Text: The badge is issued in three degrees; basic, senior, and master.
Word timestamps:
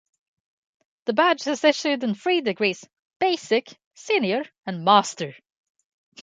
The 1.05 1.13
badge 1.13 1.45
is 1.45 1.63
issued 1.63 2.03
in 2.03 2.15
three 2.15 2.41
degrees; 2.41 2.83
basic, 3.19 3.67
senior, 3.93 4.45
and 4.65 4.83
master. 4.83 5.35